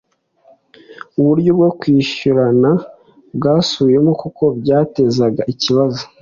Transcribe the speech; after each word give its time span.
uburyo 1.19 1.51
bwo 1.57 1.69
kwishyurana 1.79 2.71
bwasubiwemo 3.35 4.11
kuko 4.21 4.43
byatezaga 4.59 5.41
ikibazo 5.53 6.03